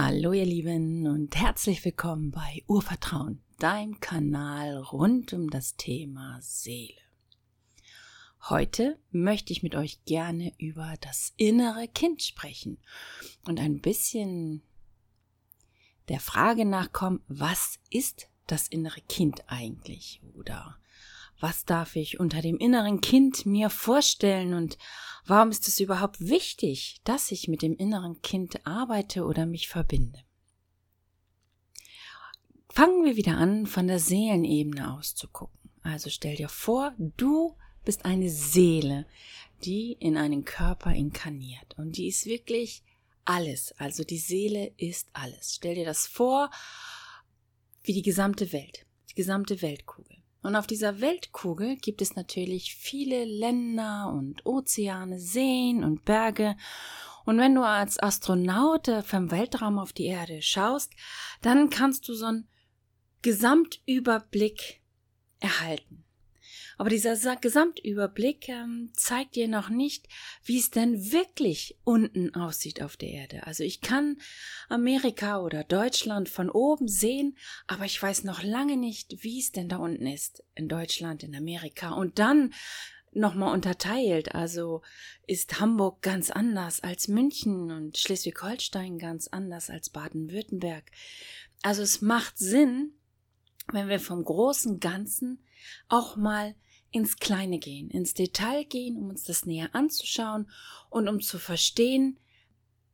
[0.00, 7.00] Hallo ihr Lieben und herzlich willkommen bei Urvertrauen, deinem Kanal rund um das Thema Seele.
[8.48, 12.78] Heute möchte ich mit euch gerne über das innere Kind sprechen
[13.44, 14.62] und ein bisschen
[16.08, 20.78] der Frage nachkommen, was ist das innere Kind eigentlich oder
[21.40, 24.78] was darf ich unter dem inneren Kind mir vorstellen und
[25.26, 30.20] warum ist es überhaupt wichtig, dass ich mit dem inneren Kind arbeite oder mich verbinde?
[32.70, 35.58] Fangen wir wieder an, von der Seelenebene aus zu gucken.
[35.82, 39.06] Also stell dir vor, du bist eine Seele,
[39.64, 42.82] die in einen Körper inkarniert und die ist wirklich
[43.24, 43.72] alles.
[43.78, 45.54] Also die Seele ist alles.
[45.54, 46.50] Stell dir das vor
[47.82, 50.17] wie die gesamte Welt, die gesamte Weltkugel.
[50.48, 56.56] Und auf dieser Weltkugel gibt es natürlich viele Länder und Ozeane, Seen und Berge.
[57.26, 60.94] Und wenn du als Astronaut vom Weltraum auf die Erde schaust,
[61.42, 62.48] dann kannst du so einen
[63.20, 64.80] Gesamtüberblick
[65.38, 66.06] erhalten.
[66.78, 70.08] Aber dieser Gesamtüberblick ähm, zeigt dir noch nicht,
[70.44, 73.46] wie es denn wirklich unten aussieht auf der Erde.
[73.46, 74.16] Also ich kann
[74.68, 79.68] Amerika oder Deutschland von oben sehen, aber ich weiß noch lange nicht, wie es denn
[79.68, 80.44] da unten ist.
[80.54, 81.90] In Deutschland, in Amerika.
[81.90, 82.54] Und dann
[83.12, 84.34] nochmal unterteilt.
[84.36, 84.82] Also
[85.26, 90.84] ist Hamburg ganz anders als München und Schleswig-Holstein ganz anders als Baden-Württemberg.
[91.62, 92.92] Also es macht Sinn,
[93.72, 95.44] wenn wir vom großen Ganzen
[95.88, 96.54] auch mal
[96.90, 100.50] ins Kleine gehen, ins Detail gehen, um uns das näher anzuschauen
[100.90, 102.18] und um zu verstehen,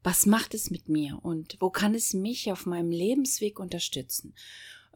[0.02, 4.34] was macht es mit mir und wo kann es mich auf meinem Lebensweg unterstützen.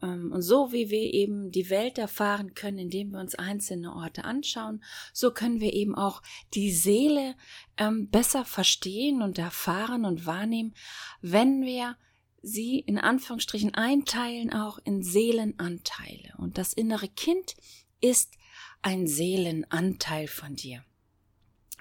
[0.01, 4.23] Ähm, und so wie wir eben die Welt erfahren können, indem wir uns einzelne Orte
[4.23, 6.21] anschauen, so können wir eben auch
[6.53, 7.35] die Seele
[7.77, 10.73] ähm, besser verstehen und erfahren und wahrnehmen,
[11.21, 11.97] wenn wir
[12.41, 16.33] sie in Anführungsstrichen einteilen auch in Seelenanteile.
[16.37, 17.55] Und das innere Kind
[17.99, 18.35] ist
[18.81, 20.83] ein Seelenanteil von dir.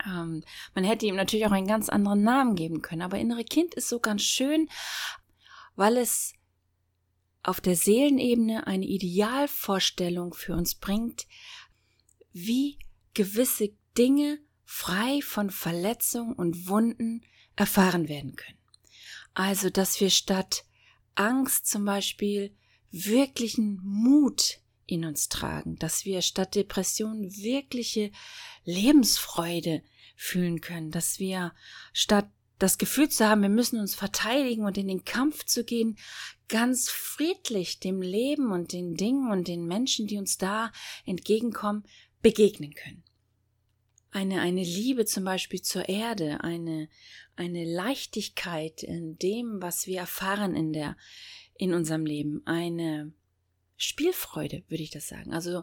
[0.06, 0.44] Ähm,
[0.75, 3.88] man hätte ihm natürlich auch einen ganz anderen Namen geben können, aber innere Kind ist
[3.88, 4.69] so ganz schön,
[5.76, 6.34] weil es
[7.42, 11.26] auf der Seelenebene eine Idealvorstellung für uns bringt,
[12.32, 12.78] wie
[13.14, 17.25] gewisse Dinge frei von Verletzungen und Wunden
[17.56, 18.58] erfahren werden können.
[19.34, 20.64] Also, dass wir statt
[21.14, 22.54] Angst zum Beispiel
[22.91, 28.10] wirklichen Mut in uns tragen, dass wir statt Depression wirkliche
[28.65, 29.82] Lebensfreude
[30.16, 31.54] fühlen können, dass wir
[31.93, 32.28] statt
[32.59, 35.97] das Gefühl zu haben, wir müssen uns verteidigen und in den Kampf zu gehen,
[36.49, 40.72] ganz friedlich dem Leben und den Dingen und den Menschen, die uns da
[41.05, 41.84] entgegenkommen,
[42.20, 43.05] begegnen können.
[44.10, 46.88] Eine, eine Liebe zum Beispiel zur Erde, eine,
[47.37, 50.97] eine Leichtigkeit in dem, was wir erfahren in der,
[51.55, 53.12] in unserem Leben, eine,
[53.78, 55.33] Spielfreude, würde ich das sagen.
[55.33, 55.62] Also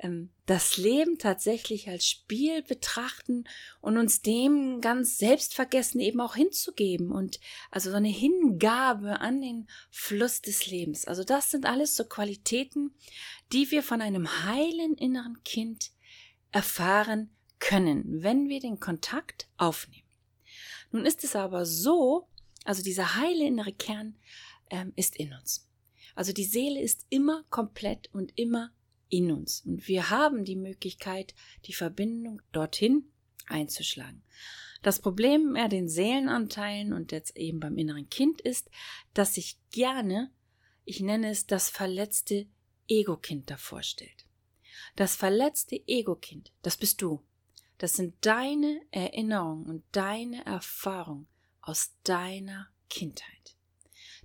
[0.00, 3.44] ähm, das Leben tatsächlich als Spiel betrachten
[3.80, 7.38] und uns dem ganz selbstvergessen eben auch hinzugeben und
[7.70, 11.06] also so eine Hingabe an den Fluss des Lebens.
[11.06, 12.92] Also das sind alles so Qualitäten,
[13.52, 15.92] die wir von einem heilen inneren Kind
[16.50, 20.08] erfahren können, wenn wir den Kontakt aufnehmen.
[20.90, 22.28] Nun ist es aber so,
[22.64, 24.16] also dieser heile innere Kern
[24.70, 25.68] ähm, ist in uns.
[26.14, 28.72] Also die Seele ist immer komplett und immer
[29.08, 29.60] in uns.
[29.64, 31.34] Und wir haben die Möglichkeit,
[31.66, 33.10] die Verbindung dorthin
[33.46, 34.22] einzuschlagen.
[34.82, 38.70] Das Problem bei den Seelenanteilen und jetzt eben beim inneren Kind ist,
[39.14, 40.30] dass sich gerne,
[40.84, 42.46] ich nenne es das verletzte
[42.88, 44.26] Ego-Kind davor stellt.
[44.96, 47.22] Das verletzte Ego-Kind, das bist du.
[47.78, 51.28] Das sind deine Erinnerungen und deine Erfahrungen
[51.60, 53.56] aus deiner Kindheit,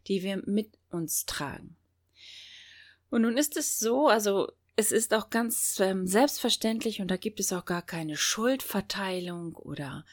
[0.07, 1.78] die wir mit uns tragen.
[3.09, 7.39] Und nun ist es so, also es ist auch ganz ähm, selbstverständlich und da gibt
[7.39, 10.05] es auch gar keine Schuldverteilung oder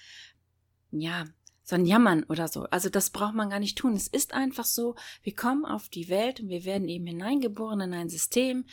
[0.91, 1.25] ja,
[1.63, 2.63] so ein Jammern oder so.
[2.65, 3.95] Also das braucht man gar nicht tun.
[3.95, 7.93] Es ist einfach so, wir kommen auf die Welt und wir werden eben hineingeboren in
[7.93, 8.67] ein System.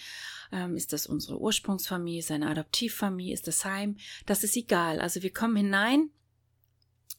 [0.51, 3.97] Ähm, ist das unsere Ursprungsfamilie, ist eine Adoptivfamilie, ist das Heim?
[4.27, 4.99] Das ist egal.
[4.99, 6.11] Also wir kommen hinein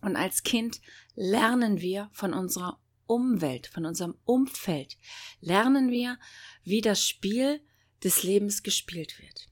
[0.00, 0.80] und als Kind
[1.16, 4.96] lernen wir von unserer Umwelt, von unserem Umfeld
[5.40, 6.18] lernen wir,
[6.62, 7.60] wie das Spiel
[8.02, 9.48] des Lebens gespielt wird.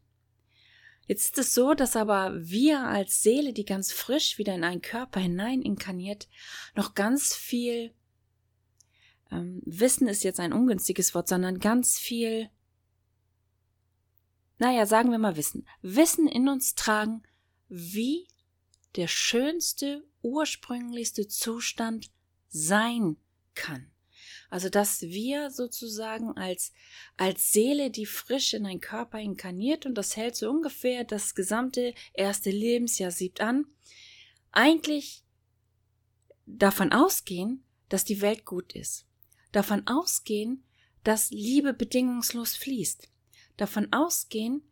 [1.06, 4.82] Jetzt ist es so, dass aber wir als Seele, die ganz frisch wieder in einen
[4.82, 6.28] Körper hinein inkarniert,
[6.74, 7.92] noch ganz viel
[9.32, 12.50] ähm, Wissen ist jetzt ein ungünstiges Wort, sondern ganz viel,
[14.58, 17.22] naja, sagen wir mal Wissen, Wissen in uns tragen,
[17.68, 18.28] wie
[18.94, 22.10] der schönste, ursprünglichste Zustand
[22.48, 23.16] sein
[23.54, 23.90] kann.
[24.50, 26.72] Also, dass wir sozusagen als,
[27.16, 31.94] als Seele, die frisch in einen Körper inkarniert und das hält so ungefähr das gesamte
[32.12, 33.64] erste Lebensjahr siebt an,
[34.50, 35.24] eigentlich
[36.44, 39.06] davon ausgehen, dass die Welt gut ist.
[39.52, 40.64] Davon ausgehen,
[41.04, 43.08] dass Liebe bedingungslos fließt.
[43.56, 44.62] Davon ausgehen,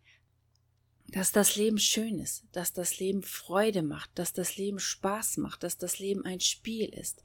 [1.10, 5.62] dass das Leben schön ist, dass das Leben Freude macht, dass das Leben Spaß macht,
[5.62, 7.24] dass das Leben ein Spiel ist.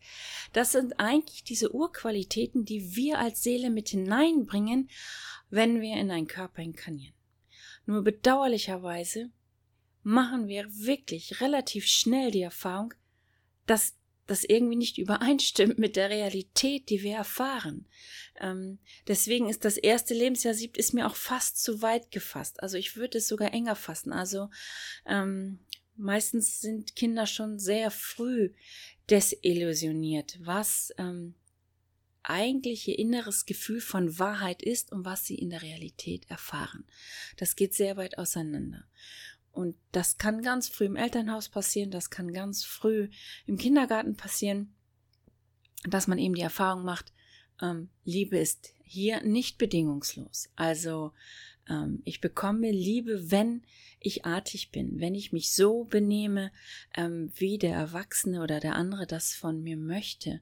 [0.53, 4.89] Das sind eigentlich diese Urqualitäten, die wir als Seele mit hineinbringen,
[5.49, 7.13] wenn wir in einen Körper inkarnieren.
[7.85, 9.29] Nur bedauerlicherweise
[10.01, 12.93] machen wir wirklich relativ schnell die Erfahrung,
[13.67, 13.95] dass
[14.27, 17.85] das irgendwie nicht übereinstimmt mit der Realität, die wir erfahren.
[18.39, 22.61] Ähm, deswegen ist das erste Lebensjahr siebt ist mir auch fast zu weit gefasst.
[22.61, 24.11] Also ich würde es sogar enger fassen.
[24.11, 24.49] Also
[25.05, 25.59] ähm,
[25.95, 28.51] meistens sind Kinder schon sehr früh
[29.09, 31.35] desillusioniert, was ähm,
[32.23, 36.85] eigentlich ihr inneres Gefühl von Wahrheit ist und was sie in der Realität erfahren.
[37.37, 38.85] Das geht sehr weit auseinander.
[39.55, 43.09] Und das kann ganz früh im Elternhaus passieren, das kann ganz früh
[43.45, 44.75] im Kindergarten passieren,
[45.85, 47.13] dass man eben die Erfahrung macht,
[47.61, 50.49] ähm, Liebe ist hier nicht bedingungslos.
[50.57, 51.13] Also
[51.69, 53.63] ähm, ich bekomme Liebe, wenn
[53.99, 56.51] ich artig bin, wenn ich mich so benehme,
[56.95, 60.41] ähm, wie der Erwachsene oder der andere das von mir möchte.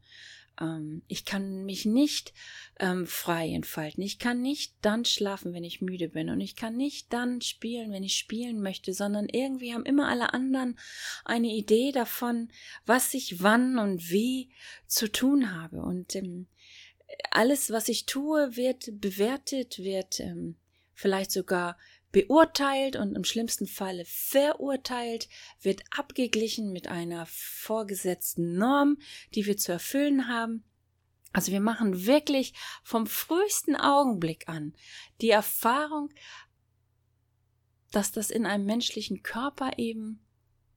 [0.60, 2.34] Ähm, ich kann mich nicht
[2.80, 4.04] ähm, frei entfalten.
[4.04, 6.30] Ich kann nicht dann schlafen, wenn ich müde bin.
[6.30, 10.34] Und ich kann nicht dann spielen, wenn ich spielen möchte, sondern irgendwie haben immer alle
[10.34, 10.78] anderen
[11.26, 12.50] eine Idee davon,
[12.86, 14.50] was ich wann und wie
[14.88, 15.82] zu tun habe.
[15.82, 16.48] Und ähm,
[17.32, 20.56] alles, was ich tue, wird bewertet, wird ähm,
[20.94, 21.78] vielleicht sogar
[22.13, 25.27] beurteilt und im schlimmsten Falle verurteilt,
[25.62, 28.98] wird abgeglichen mit einer vorgesetzten Norm,
[29.36, 30.63] die wir zu erfüllen haben.
[31.33, 34.75] Also wir machen wirklich vom frühesten Augenblick an
[35.21, 36.10] die Erfahrung,
[37.92, 40.24] dass das in einem menschlichen Körper eben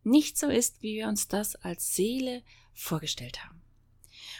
[0.02, 2.42] nicht so ist, wie wir uns das als Seele
[2.72, 3.62] vorgestellt haben.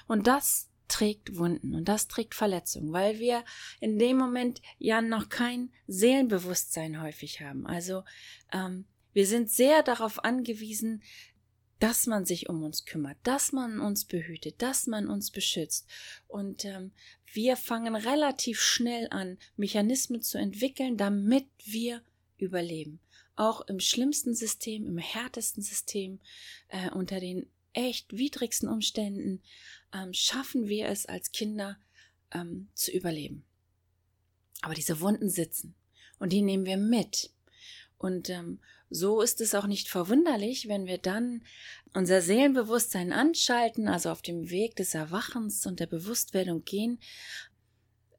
[0.06, 3.44] Und das trägt Wunden und das trägt Verletzungen, weil wir
[3.81, 7.67] in dem Moment ja noch kein Seelenbewusstsein häufig haben.
[7.67, 8.03] Also
[8.53, 11.03] ähm, wir sind sehr darauf angewiesen,
[11.79, 15.87] dass man sich um uns kümmert, dass man uns behütet, dass man uns beschützt.
[16.27, 16.93] Und ähm,
[17.33, 22.03] wir fangen relativ schnell an, Mechanismen zu entwickeln, damit wir
[22.38, 23.00] überleben.
[23.35, 26.21] Auch im schlimmsten System, im härtesten System,
[26.69, 29.43] äh, unter den echt widrigsten Umständen
[29.96, 31.78] ähm, schaffen wir es als Kinder
[32.32, 33.44] ähm, zu überleben.
[34.62, 35.75] Aber diese Wunden sitzen
[36.19, 37.31] und die nehmen wir mit.
[37.98, 38.60] Und ähm,
[38.90, 41.43] so ist es auch nicht verwunderlich, wenn wir dann
[41.94, 47.00] unser Seelenbewusstsein anschalten, also auf dem Weg des Erwachens und der Bewusstwerdung gehen,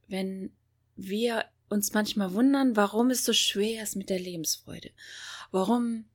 [0.07, 0.51] wenn
[0.95, 4.91] wir uns manchmal wundern, warum es so schwer ist mit der Lebensfreude,
[5.51, 6.05] warum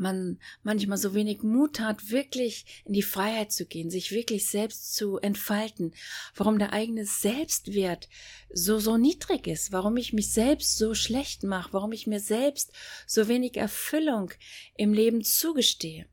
[0.00, 4.94] man manchmal so wenig Mut hat, wirklich in die Freiheit zu gehen, sich wirklich selbst
[4.94, 5.94] zu entfalten,
[6.34, 8.08] warum der eigene Selbstwert
[8.52, 12.72] so, so niedrig ist, warum ich mich selbst so schlecht mache, warum ich mir selbst
[13.06, 14.32] so wenig Erfüllung
[14.76, 16.06] im Leben zugestehe.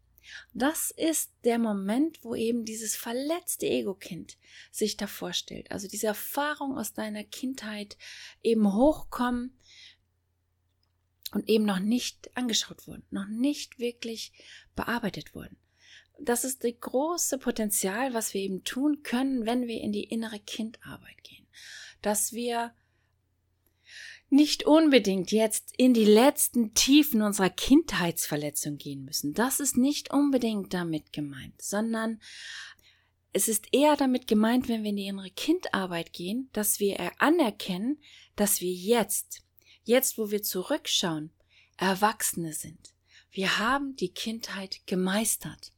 [0.54, 4.38] Das ist der Moment, wo eben dieses verletzte Ego-Kind
[4.72, 5.72] sich da vorstellt.
[5.72, 7.98] Also diese Erfahrung aus deiner Kindheit
[8.44, 9.58] eben hochkommen
[11.34, 14.32] und eben noch nicht angeschaut wurden, noch nicht wirklich
[14.76, 15.58] bearbeitet wurden.
[16.20, 20.40] Das ist das große Potenzial, was wir eben tun können, wenn wir in die innere
[20.40, 21.46] Kindarbeit gehen.
[22.02, 22.74] Dass wir
[24.30, 29.34] nicht unbedingt jetzt in die letzten Tiefen unserer Kindheitsverletzung gehen müssen.
[29.34, 32.20] Das ist nicht unbedingt damit gemeint, sondern
[33.32, 38.00] es ist eher damit gemeint, wenn wir in die innere Kindarbeit gehen, dass wir anerkennen,
[38.36, 39.44] dass wir jetzt
[39.88, 41.32] jetzt wo wir zurückschauen,
[41.78, 42.94] Erwachsene sind.
[43.32, 45.72] Wir haben die Kindheit gemeistert.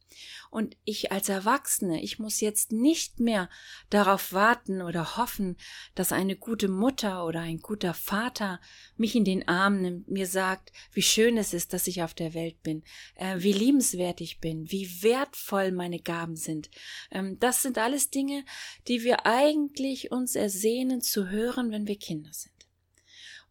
[0.50, 3.48] Und ich als Erwachsene, ich muss jetzt nicht mehr
[3.90, 5.56] darauf warten oder hoffen,
[5.94, 8.60] dass eine gute Mutter oder ein guter Vater
[8.96, 12.34] mich in den Arm nimmt, mir sagt, wie schön es ist, dass ich auf der
[12.34, 12.82] Welt bin,
[13.14, 16.70] äh, wie liebenswert ich bin, wie wertvoll meine Gaben sind.
[17.10, 18.44] Ähm, das sind alles Dinge,
[18.88, 22.59] die wir eigentlich uns ersehnen zu hören, wenn wir Kinder sind.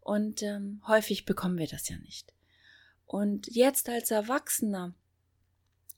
[0.00, 2.32] Und ähm, häufig bekommen wir das ja nicht.
[3.06, 4.94] Und jetzt als Erwachsener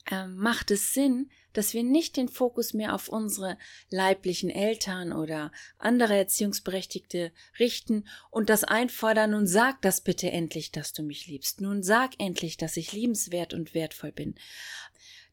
[0.09, 3.57] äh, macht es Sinn, dass wir nicht den Fokus mehr auf unsere
[3.89, 10.93] leiblichen Eltern oder andere Erziehungsberechtigte richten und das einfordern, nun sag das bitte endlich, dass
[10.93, 14.35] du mich liebst, nun sag endlich, dass ich liebenswert und wertvoll bin.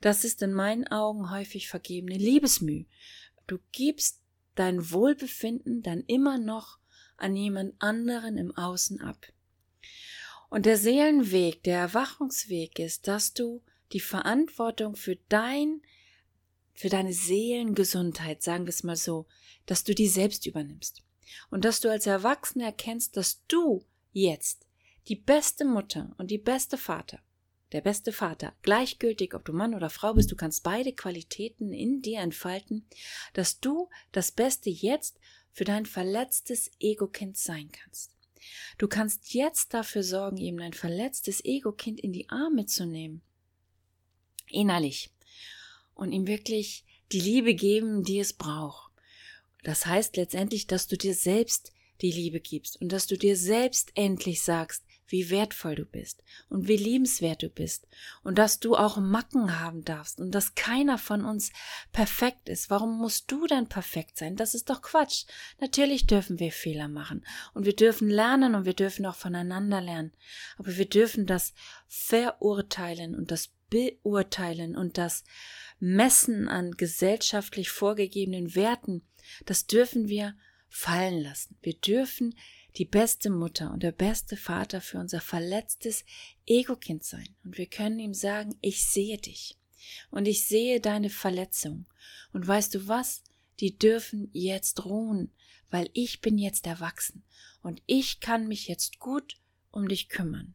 [0.01, 2.85] Das ist in meinen Augen häufig vergebene Liebesmüh.
[3.47, 4.21] Du gibst
[4.55, 6.80] dein Wohlbefinden dann immer noch
[7.21, 9.27] an jemand anderen im Außen ab.
[10.49, 13.63] Und der Seelenweg, der Erwachungsweg ist, dass du
[13.93, 15.81] die Verantwortung für dein,
[16.75, 19.27] für deine Seelengesundheit, sagen wir es mal so,
[19.67, 21.03] dass du die selbst übernimmst.
[21.51, 24.67] Und dass du als Erwachsener erkennst, dass du jetzt
[25.09, 27.21] die beste Mutter und die beste Vater,
[27.73, 32.03] der beste Vater, gleichgültig, ob du Mann oder Frau bist, du kannst beide Qualitäten in
[32.03, 32.87] dir entfalten,
[33.33, 35.21] dass du das Beste jetzt
[35.53, 38.17] für dein verletztes Ego-Kind sein kannst.
[38.79, 43.23] Du kannst jetzt dafür sorgen, eben dein verletztes Ego-Kind in die Arme zu nehmen.
[44.49, 45.11] Innerlich.
[45.95, 48.93] Und ihm wirklich die Liebe geben, die es braucht.
[49.63, 53.91] Das heißt letztendlich, dass du dir selbst die Liebe gibst und dass du dir selbst
[53.95, 57.87] endlich sagst, wie wertvoll du bist und wie liebenswert du bist
[58.23, 61.53] und dass du auch Macken haben darfst und dass keiner von uns
[61.93, 62.71] perfekt ist.
[62.71, 64.37] Warum musst du denn perfekt sein?
[64.37, 65.25] Das ist doch Quatsch.
[65.61, 67.25] Natürlich dürfen wir Fehler machen
[67.55, 70.13] und wir dürfen lernen und wir dürfen auch voneinander lernen.
[70.57, 71.53] Aber wir dürfen das
[71.89, 75.25] verurteilen und das beurteilen und das
[75.79, 79.03] Messen an gesellschaftlich vorgegebenen Werten,
[79.47, 80.37] das dürfen wir
[80.69, 81.57] fallen lassen.
[81.63, 82.35] Wir dürfen
[82.77, 86.05] die beste Mutter und der beste Vater für unser verletztes
[86.47, 87.29] Ego-Kind sein.
[87.45, 89.59] Und wir können ihm sagen, ich sehe dich
[90.11, 91.87] und ich sehe deine Verletzung.
[92.33, 93.23] Und weißt du was?
[93.61, 95.33] Die dürfen jetzt ruhen,
[95.71, 97.25] weil ich bin jetzt erwachsen
[97.63, 99.39] und ich kann mich jetzt gut
[99.71, 100.55] um dich kümmern.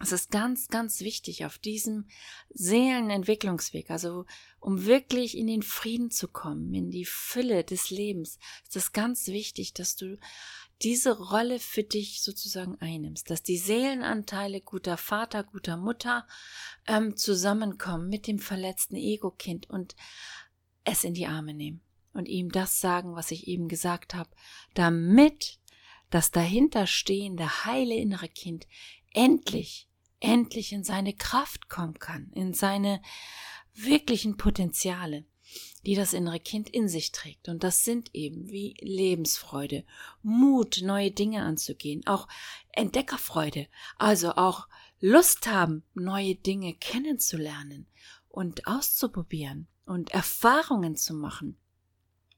[0.00, 2.08] Es ist ganz, ganz wichtig auf diesem
[2.50, 4.26] Seelenentwicklungsweg, also
[4.58, 9.28] um wirklich in den Frieden zu kommen, in die Fülle des Lebens, ist es ganz
[9.28, 10.18] wichtig, dass du
[10.84, 16.26] diese Rolle für dich sozusagen einnimmst, dass die Seelenanteile guter Vater, guter Mutter
[16.86, 19.96] ähm, zusammenkommen mit dem verletzten Ego-Kind und
[20.84, 21.80] es in die Arme nehmen
[22.12, 24.28] und ihm das sagen, was ich eben gesagt habe,
[24.74, 25.58] damit
[26.10, 28.66] das dahinterstehende heile innere Kind
[29.14, 29.88] endlich,
[30.20, 33.00] endlich in seine Kraft kommen kann, in seine
[33.72, 35.24] wirklichen Potenziale
[35.86, 37.48] die das innere Kind in sich trägt.
[37.48, 39.84] Und das sind eben wie Lebensfreude,
[40.22, 42.28] Mut, neue Dinge anzugehen, auch
[42.72, 43.68] Entdeckerfreude,
[43.98, 44.68] also auch
[45.00, 47.86] Lust haben, neue Dinge kennenzulernen
[48.28, 51.58] und auszuprobieren und Erfahrungen zu machen.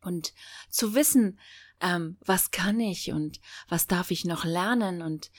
[0.02, 0.34] Und
[0.68, 1.38] zu wissen,
[1.80, 5.30] ähm, was kann ich und was darf ich noch lernen und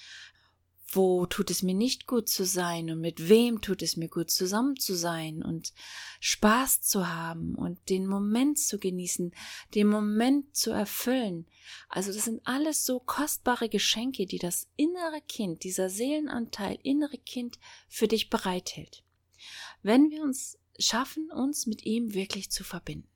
[0.90, 4.32] wo tut es mir nicht gut zu sein und mit wem tut es mir gut
[4.32, 5.74] zusammen zu sein und
[6.22, 9.34] Spaß zu haben und den Moment zu genießen,
[9.76, 11.46] den Moment zu erfüllen.
[11.90, 17.60] Also das sind alles so kostbare Geschenke, die das innere Kind, dieser Seelenanteil innere Kind
[17.90, 19.04] für dich bereithält.
[19.84, 23.10] Wenn wir uns schaffen, uns mit ihm wirklich zu verbinden.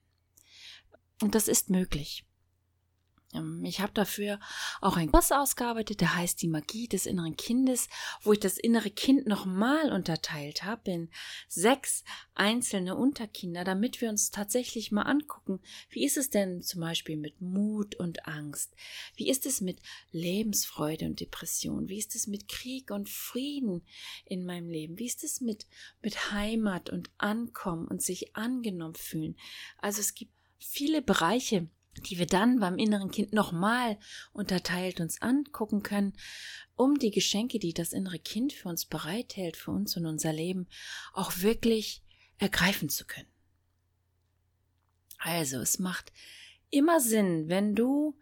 [1.22, 2.25] Und das ist möglich.
[3.33, 4.39] Ähm, ich habe dafür
[4.81, 7.88] auch einen Kurs ausgearbeitet, der heißt die Magie des inneren Kindes,
[8.21, 11.09] wo ich das innere Kind nochmal unterteilt habe in
[11.47, 15.59] sechs einzelne Unterkinder, damit wir uns tatsächlich mal angucken,
[15.89, 18.75] wie ist es denn zum Beispiel mit Mut und Angst?
[19.15, 19.79] Wie ist es mit
[20.11, 21.89] Lebensfreude und Depression?
[21.89, 23.83] Wie ist es mit Krieg und Frieden
[24.25, 24.97] in meinem Leben?
[24.97, 25.67] Wie ist es mit,
[26.01, 29.38] mit Heimat und Ankommen und sich angenommen fühlen?
[29.77, 31.67] Also es gibt viele Bereiche,
[31.98, 33.98] die wir dann beim inneren Kind nochmal
[34.33, 36.13] unterteilt uns angucken können,
[36.75, 40.67] um die Geschenke, die das innere Kind für uns bereithält, für uns und unser Leben,
[41.13, 42.03] auch wirklich
[42.38, 43.27] ergreifen zu können.
[45.17, 46.12] Also, es macht
[46.71, 48.17] immer Sinn, wenn du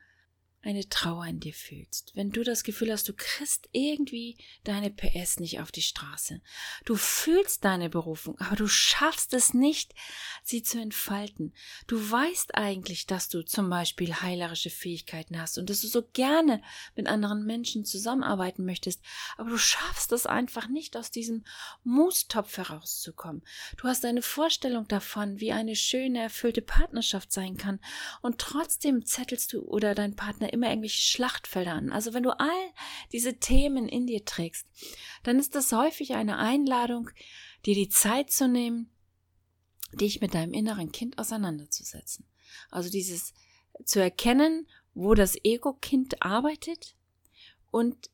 [0.62, 5.40] eine Trauer in dir fühlst, wenn du das Gefühl hast, du kriegst irgendwie deine PS
[5.40, 6.42] nicht auf die Straße.
[6.84, 9.96] Du fühlst deine Berufung, aber du schaffst es nicht,
[10.44, 11.54] sie zu entfalten.
[11.88, 16.62] Du weißt eigentlich, dass du zum Beispiel heilerische Fähigkeiten hast und dass du so gerne
[16.94, 19.02] mit anderen Menschen zusammenarbeiten möchtest,
[19.38, 21.46] aber du schaffst es einfach nicht, aus diesem
[21.86, 23.44] Mustopf herauszukommen.
[23.78, 27.80] Du hast eine Vorstellung davon, wie eine schöne, erfüllte Partnerschaft sein kann
[28.22, 31.92] und trotzdem zettelst du oder dein Partner immer irgendwelche Schlachtfelder an.
[31.92, 32.74] Also wenn du all
[33.12, 34.68] diese Themen in dir trägst,
[35.24, 37.10] dann ist das häufig eine Einladung,
[37.66, 38.90] dir die Zeit zu nehmen,
[39.94, 42.26] dich mit deinem inneren Kind auseinanderzusetzen.
[42.70, 43.34] Also dieses
[43.86, 46.96] zu erkennen, wo das Ego-Kind arbeitet
[47.72, 48.10] und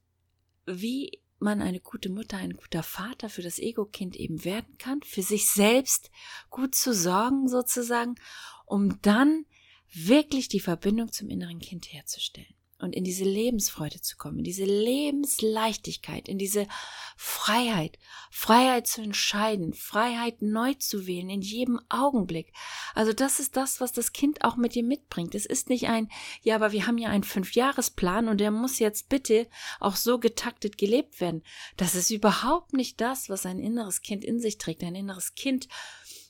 [0.66, 5.22] wie man eine gute Mutter, ein guter Vater für das Ego-Kind eben werden kann, für
[5.22, 6.10] sich selbst
[6.50, 8.16] gut zu sorgen sozusagen,
[8.66, 9.46] um dann
[9.94, 12.56] wirklich die Verbindung zum inneren Kind herzustellen.
[12.78, 16.68] und in diese Lebensfreude zu kommen, in diese Lebensleichtigkeit, in diese
[17.16, 17.98] Freiheit,
[18.30, 22.52] Freiheit zu entscheiden, Freiheit neu zu wählen in jedem Augenblick.
[22.94, 25.36] Also das ist das, was das Kind auch mit dir mitbringt.
[25.36, 26.10] Es ist nicht ein,
[26.42, 29.48] ja, aber wir haben ja einen Fünfjahresplan und der muss jetzt bitte
[29.80, 31.44] auch so getaktet gelebt werden.
[31.78, 34.84] Das ist überhaupt nicht das, was ein inneres Kind in sich trägt.
[34.84, 35.70] Ein inneres Kind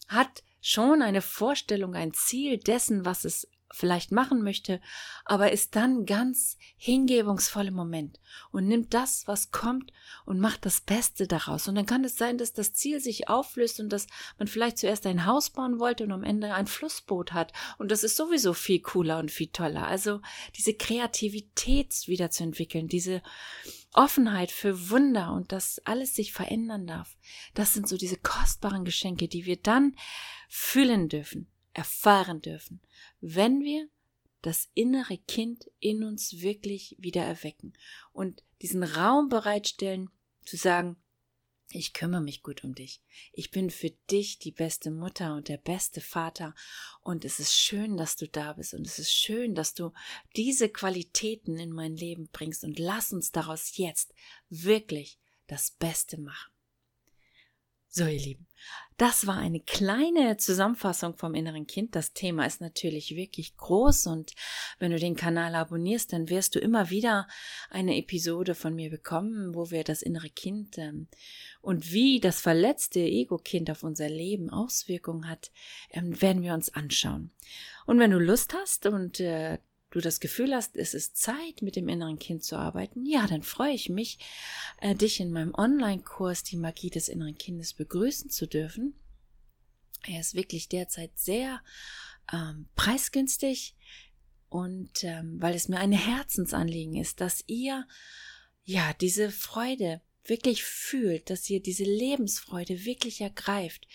[0.08, 4.82] hat schon eine Vorstellung, ein Ziel dessen, was es vielleicht machen möchte,
[5.26, 8.20] aber ist dann ganz hingebungsvoll im Moment
[8.52, 9.92] und nimmt das, was kommt
[10.26, 11.68] und macht das Beste daraus.
[11.68, 14.08] Und dann kann es sein, dass das Ziel sich auflöst und dass
[14.40, 17.54] man vielleicht zuerst ein Haus bauen wollte und am Ende ein Flussboot hat.
[17.78, 19.86] Und das ist sowieso viel cooler und viel toller.
[19.86, 20.22] Also
[20.56, 23.22] diese Kreativität wieder zu entwickeln, diese
[23.96, 27.18] Offenheit für Wunder und dass alles sich verändern darf.
[27.54, 29.96] Das sind so diese kostbaren Geschenke, die wir dann
[30.50, 32.82] fühlen dürfen erfahren dürfen,
[33.22, 33.88] wenn wir
[34.42, 37.74] das innere Kind in uns wirklich wieder erwecken
[38.14, 40.10] und diesen Raum bereitstellen,
[40.44, 40.96] zu sagen,
[41.70, 43.02] ich kümmere mich gut um dich.
[43.34, 46.54] Ich bin für dich die beste Mutter und der beste Vater.
[47.02, 48.74] Und es ist schön, dass du da bist.
[48.74, 49.92] Und es ist schön, dass du
[50.36, 52.64] diese Qualitäten in mein Leben bringst.
[52.64, 54.14] Und lass uns daraus jetzt
[54.50, 56.55] wirklich das Beste machen.
[57.98, 58.46] So, ihr Lieben,
[58.98, 61.96] das war eine kleine Zusammenfassung vom inneren Kind.
[61.96, 64.34] Das Thema ist natürlich wirklich groß und
[64.80, 67.26] wenn du den Kanal abonnierst, dann wirst du immer wieder
[67.70, 71.08] eine Episode von mir bekommen, wo wir das innere Kind ähm,
[71.62, 75.54] und wie das verletzte Ego-Kind auf unser Leben Auswirkungen hat,
[75.92, 77.32] ähm, werden wir uns anschauen.
[77.86, 79.58] Und wenn du Lust hast und äh,
[79.96, 83.44] du das Gefühl hast, es ist Zeit, mit dem inneren Kind zu arbeiten, ja, dann
[83.44, 84.20] freue ich mich,
[84.82, 88.94] äh, dich in meinem Online-Kurs Die Magie des inneren Kindes begrüßen zu dürfen.
[90.06, 91.62] Er ist wirklich derzeit sehr
[92.32, 93.76] ähm, preisgünstig
[94.50, 97.88] und ähm, weil es mir ein Herzensanliegen ist, dass ihr
[98.66, 103.88] ja diese Freude wirklich fühlt, dass ihr diese Lebensfreude wirklich ergreift,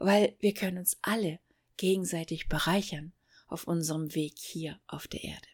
[0.00, 1.38] weil wir können uns alle
[1.76, 3.12] gegenseitig bereichern
[3.46, 5.48] auf unserem Weg hier auf der Erde.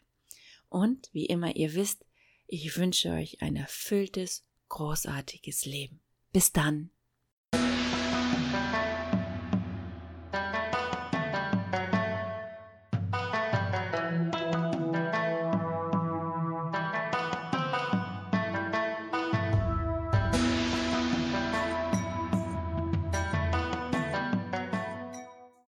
[0.67, 2.05] Und wie immer ihr wisst,
[2.47, 6.01] ich wünsche euch ein erfülltes, großartiges Leben.
[6.35, 6.89] Bis dann.